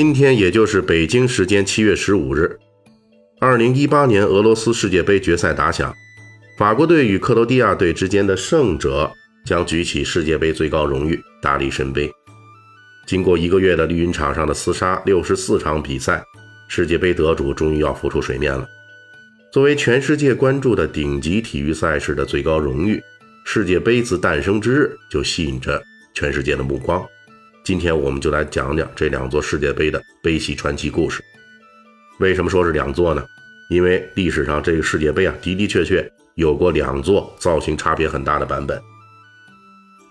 [0.00, 2.56] 今天也就是北京时间七月十五日，
[3.40, 5.92] 二零一八年俄罗斯世界杯决赛打响，
[6.56, 9.10] 法国队与克罗地亚队之间的胜者
[9.44, 12.08] 将举起世界杯最高荣誉——大力神杯。
[13.08, 16.22] 经过一个月的绿茵场上的厮杀，六十四场比赛，
[16.68, 18.64] 世界杯得主终于要浮出水面了。
[19.52, 23.02] 作为全世界关注的顶级体育赛事的最高荣誉，
[23.44, 25.82] 世界杯自诞生之日就吸引着
[26.14, 27.04] 全世界的目光。
[27.68, 31.22] 今天我们就来讲讲这两座世界杯的悲喜传奇故事。
[32.18, 33.22] 为什么说是两座呢？
[33.68, 38.80] 因为历史上这个世界杯啊，的的确确有过两座造型差别很大的版本。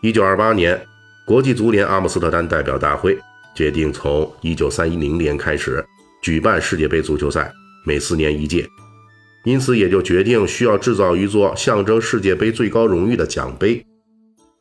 [0.03, 0.79] 一九二八年。
[1.25, 3.17] 国际足联阿姆斯特丹代表大会
[3.55, 5.83] 决定，从一九三一零年开始
[6.21, 7.51] 举办世界杯足球赛，
[7.87, 8.67] 每四年一届。
[9.45, 13.83] 因此，也就决定需要制造一座象征世界杯最高荣誉的奖杯。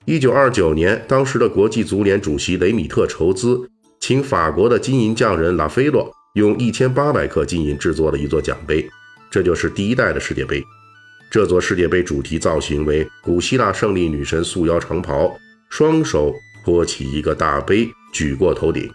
[0.06, 3.68] 一九二九年，当时的国际足联主席雷米特筹资，
[3.98, 8.88] 请法国的金银匠人拉菲洛用一千八百克金银制作了一座奖杯，
[9.28, 10.62] 这就是第一代的世界杯。
[11.28, 15.36] 这座世界杯主题造型为古希腊胜利女神束腰长袍，
[15.68, 16.32] 双手。
[16.64, 18.91] 托起一个大杯，举过头顶。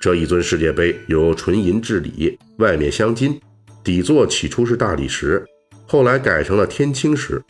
[0.00, 3.40] 这一尊世界杯由纯银制里，外面镶金，
[3.82, 5.44] 底座起初是大理石，
[5.88, 7.42] 后来改成了天青石，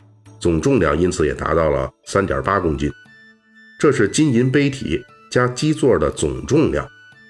[0.45, 2.87] 总重量因此也达到了三点八公斤。
[3.79, 6.87] 这是金银杯体加基座的总重量，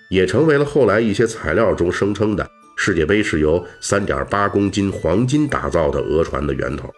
[0.10, 6.92] 也成为了后来一些材料中声称的世界杯是由三点八公斤黄金打造的讹传的源头。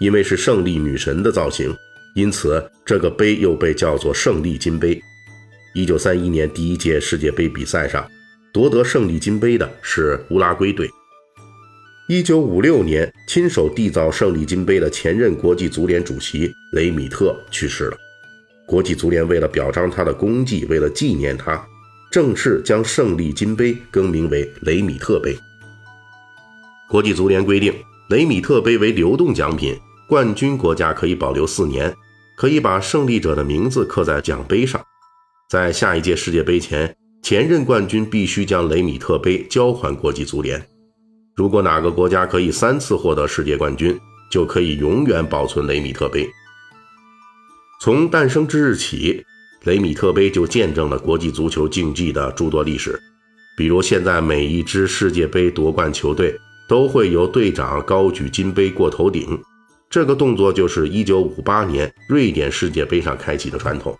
[0.00, 1.76] 因为是胜利女神的造型。
[2.14, 4.98] 因此，这个杯又被叫做胜利金杯。
[5.74, 8.10] 一九三一年第一届世界杯比赛上，
[8.50, 10.88] 夺得胜利金杯的是乌拉圭队。
[12.12, 17.96] 一九五六年，亲手缔造胜利金杯的前任国际足联主席雷米特去世了。
[18.66, 21.66] 国际足联为了表彰他的功绩，为了纪念他，
[22.10, 25.34] 正式将胜利金杯更名为雷米特杯。
[26.90, 27.72] 国际足联规定，
[28.10, 29.74] 雷米特杯为流动奖品，
[30.06, 31.90] 冠军国家可以保留四年。
[32.36, 34.84] 可以把胜利者的名字刻在奖杯上，
[35.48, 40.62] 在下一届世界杯前，前任冠军必须将雷米特杯交还国际足联。
[41.34, 43.98] 如果哪个国家可以三次获得世界冠军，
[44.30, 46.28] 就可以永远保存雷米特杯。
[47.80, 49.24] 从诞生之日起，
[49.64, 52.98] 雷米特杯就见证了国际足球竞技的诸多历史。
[53.56, 56.34] 比如，现在每一支世界杯夺冠球队
[56.68, 59.38] 都会由队长高举金杯过头顶。
[59.90, 63.96] 这个动作就是1958年瑞典世界杯上开启的传统。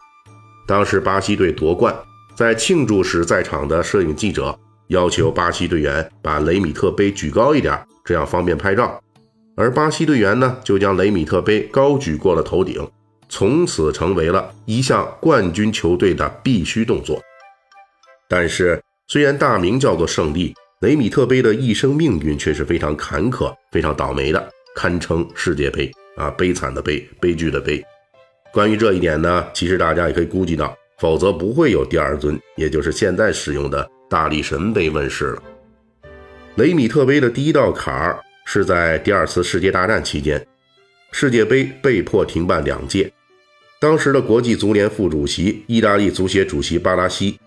[0.66, 1.94] 当时巴西队夺冠，
[2.34, 4.58] 在庆祝时，在场的摄影记者
[4.92, 9.02] 要求巴西队员把雷米特杯举高一点，这样方便拍照。
[9.56, 12.86] 而巴西队员呢，就将雷米特杯高举过了头顶，
[13.28, 17.20] 从此成为了一项冠军球队的必须动作。
[18.28, 24.48] 但是，虽然大名叫做胜利，雷米特杯的一生命运却是非常坎坷、非常倒霉的。
[24.74, 27.82] 堪称世界杯啊，悲惨的悲，悲剧的悲。
[28.52, 35.42] 关于这一点呢，其实大家也可以估计到，否则不会有第二尊，也就是现在使用的大力神被问世了。
[36.56, 40.46] 雷米特杯的第一道坎儿是在第二次世界大战期间，
[41.12, 43.10] 世界杯被迫停办两届。
[43.80, 47.40] 当时的国际足联副主席、意大利足协主席巴拉西，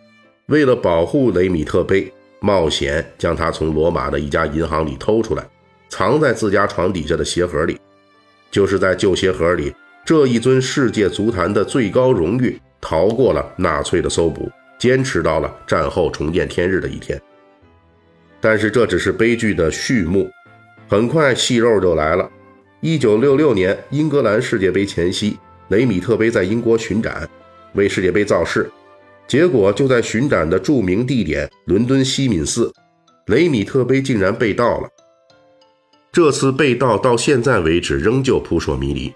[0.47, 5.47] 为了保护雷米特杯，冒险将它从罗马的一家银行里偷出来。
[5.87, 7.79] 藏在自家床底下的鞋盒里，
[8.49, 9.71] 就是在旧鞋盒里，
[10.03, 17.21] 这一尊世界足坛的最高荣誉逃过了纳粹的搜捕，坚持到了战后重见天日的一天。
[18.39, 20.29] 但是这只是悲剧的序幕，
[20.87, 22.29] 很快戏肉就来了。
[22.81, 25.37] 一九六六年英格兰世界杯前夕，
[25.69, 27.27] 雷米特杯在英国巡展，
[27.73, 28.69] 为世界杯造势，
[29.27, 32.71] 结果就在巡展的著名地点伦敦西敏寺，
[33.27, 34.89] 雷米特杯竟然被盗了。
[36.11, 39.11] 这次被盗到现在为止仍旧扑朔迷离。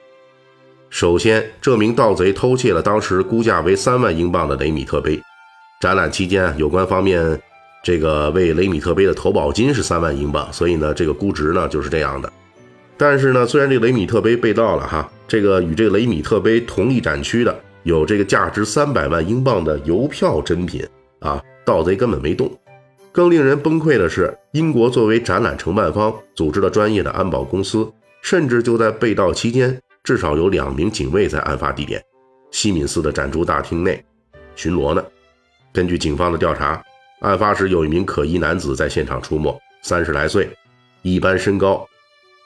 [0.89, 5.21] 首先，这名盗贼偷窃了当时估价为三万英镑的雷米特杯。
[5.79, 7.41] 展览期间，有关方面
[7.81, 12.29] 这个为雷米特杯的投保金是三万英镑，所以呢，这个估值呢就是这样的。
[12.97, 20.85] 但是呢，虽然这雷米特杯被盗了哈，这个与这个雷米特杯同一展区的有这个价值三百万英镑的邮票珍品
[21.19, 22.51] 啊，盗贼根本没动。
[23.13, 27.89] 更令人崩溃的是，英国作为展览承办方，组织了专业的安保公司，
[28.21, 32.03] 甚至就在被盗期间，至少有两名警卫在案发地点
[32.51, 34.03] 西敏寺的展出大厅内
[34.57, 35.01] 巡逻呢。
[35.71, 36.83] 根据警方的调查，
[37.21, 40.50] 案发时有一名可疑男子在现场出没，三十来岁，
[41.01, 41.88] 一般身高，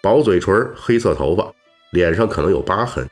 [0.02, 1.52] 薄嘴唇，黑色头发，
[1.92, 3.08] 脸上可能有疤痕。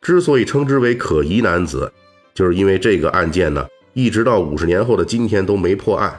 [0.00, 1.92] 之所以称之为可疑男子，
[2.34, 6.18] 就是因为这个案件呢，一直到五十年后的今天都没破案，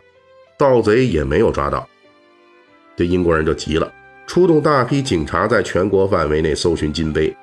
[0.58, 1.88] 盗贼也没有抓到。
[2.96, 3.92] 这英国人就急了，
[4.28, 7.36] 出动大批警察在全国范围内搜寻金杯，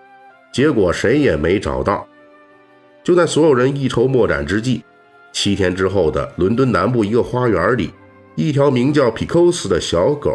[0.52, 2.06] 结果谁也没找到。
[3.02, 4.84] 就在所有人一筹莫展之际，
[5.36, 7.92] 七天之后的伦敦南部一个花园里，
[8.36, 10.34] 一条名叫皮克斯的小狗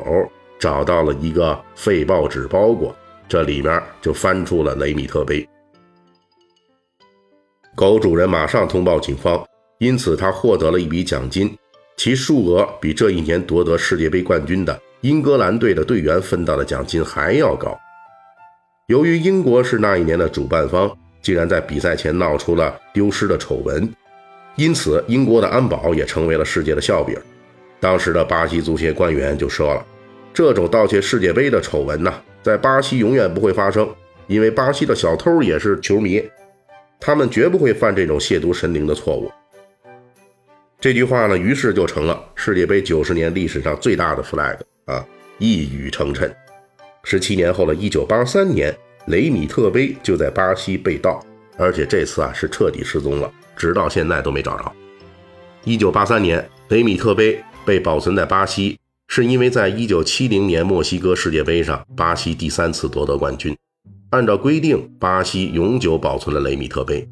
[0.60, 2.96] 找到了一个废报纸包裹，
[3.28, 5.44] 这里面就翻出了雷米特杯。
[7.76, 9.44] 狗主人马上通报警方，
[9.80, 11.58] 因此他获得了一笔奖金，
[11.98, 17.76] 其数额比这一年夺得世界杯冠军的英格兰队的队员分到的奖金还要高。
[18.86, 23.92] 由于英国是那一年的主办方，竟然在比赛前闹出了丢失的丑闻，
[24.56, 27.18] 因此英国的安保也成为了世界的笑柄。
[27.80, 29.86] 当时的巴西足协官员就说了
[30.34, 32.14] ：“这种盗窃世界杯的丑闻呢，
[32.44, 33.90] 在巴西永远不会发生，
[34.28, 36.24] 因为巴西的小偷也是球迷。”
[37.04, 39.32] 他们绝不会犯这种亵渎神灵的错误。
[40.80, 44.56] 这句话呢，于是就成了世界杯九十年历史上最大的 flag
[44.86, 45.04] 啊，
[45.40, 46.32] 一语成谶。
[47.04, 48.72] 十七年后的一九八三年，
[49.08, 51.20] 雷米特杯就在巴西被盗，
[51.58, 53.32] 而且这次啊是彻底失踪了，
[53.62, 54.72] 直到现在都没找着。
[55.66, 63.56] 一九八三年，雷米特杯被保存在巴西，是因为在一九七零年墨西哥世界杯上，巴西第三次夺得冠军。
[64.10, 67.08] 按照规定，巴西永久保存了雷米特杯，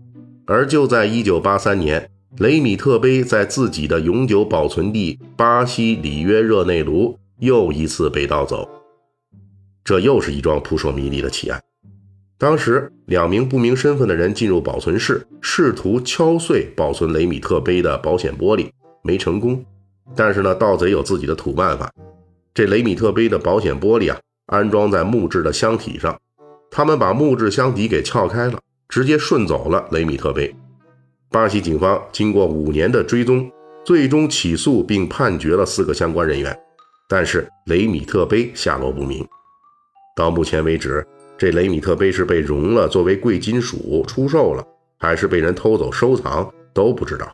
[0.47, 2.09] 而就在1983年，
[2.39, 8.67] 雷米特杯在自己的永久保存地巴西里约热内卢又一次被盗走。
[9.83, 11.61] 这又是一桩扑朔迷离的奇案。
[12.39, 18.69] 当时，两名不明身份的人进入保存室，试图敲碎保存雷米特杯的保险玻璃，
[19.03, 19.61] 没成功。
[20.15, 21.91] 但是呢，盗贼有自己的土办法。
[22.53, 26.17] 这雷米特杯的保险玻璃啊，安装在木质的箱体上。
[26.71, 28.57] 他们把木质箱底给撬开了，
[28.87, 30.55] 直接顺走了雷米特杯。
[31.29, 33.51] 巴西警方经过五年的追踪，
[33.83, 36.57] 最终起诉并判决了四个相关人员，
[37.09, 39.27] 但是雷米特杯下落不明。
[40.15, 41.05] 到目前为止，
[41.39, 44.63] 这雷米特杯是被熔了作为贵金属出售了，
[44.97, 47.33] 还是被人偷走收藏，都不知道。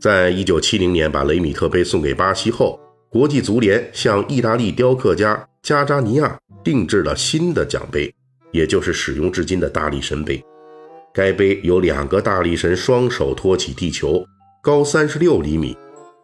[0.00, 6.36] 在一九七零年把雷米特杯送给巴西后，国际足联向意大利雕刻家加扎尼亚。
[6.64, 8.12] 定制了新的奖杯，
[8.50, 10.44] 也就是使用至今的大力神杯。
[11.14, 14.22] 该杯有两个大力神双手托起地球，
[14.60, 15.74] 高三十六厘米，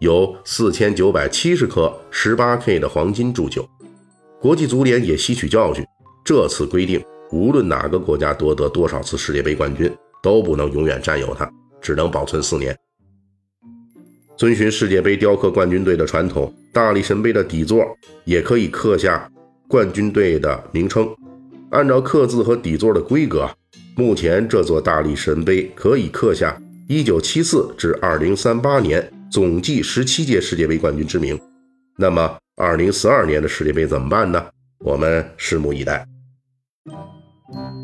[0.01, 3.67] 有四千九百七十颗十八 K 的黄金铸就。
[4.39, 5.83] 国际足联也吸取教训，
[6.25, 9.93] 这次规定，无论哪个国家夺得多少次世界杯冠军，
[10.23, 11.47] 都不能永远占有它，
[11.83, 12.75] 只能保存四年。
[14.37, 17.85] 遵循世界杯雕刻冠军队的传统，大力神杯的底座
[18.25, 19.31] 也可以刻下。
[19.69, 21.09] 冠军队的名称，
[21.71, 23.49] 按照刻字和底座的规格，
[23.97, 31.39] 目前这座大力神杯可以刻下1974至2038年总计17届世界杯冠军之名。
[31.97, 34.47] 那么2042年的世界杯怎么办呢？
[34.81, 36.07] 我们拭目以待。
[36.87, 37.09] Thank
[37.49, 37.84] you.